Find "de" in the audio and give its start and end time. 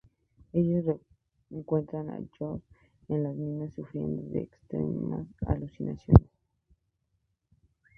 4.31-4.41